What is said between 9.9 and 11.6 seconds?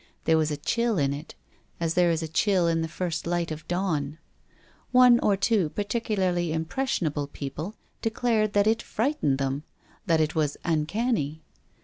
that it was uncanny.